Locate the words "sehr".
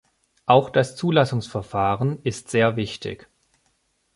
2.49-2.75